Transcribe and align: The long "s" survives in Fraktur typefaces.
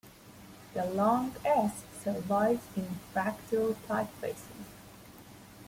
The 0.73 0.83
long 0.83 1.35
"s" 1.45 1.83
survives 2.03 2.63
in 2.75 2.87
Fraktur 3.13 3.75
typefaces. 3.87 4.65